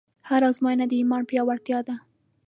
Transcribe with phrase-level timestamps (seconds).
[0.29, 1.95] هره ازموینه د ایمان پیاوړتیا ده.